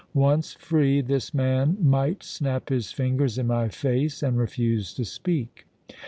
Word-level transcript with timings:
Once 0.15 0.53
free, 0.53 0.99
this 0.99 1.31
man 1.31 1.77
might 1.79 2.23
snap 2.23 2.69
his 2.69 2.91
fingers 2.91 3.37
in 3.37 3.45
my 3.45 3.69
face 3.69 4.23
and 4.23 4.39
refuse 4.39 4.95
to 4.95 5.05
speak. 5.05 5.67